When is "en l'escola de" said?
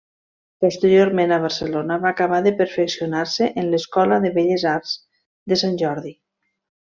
3.65-4.33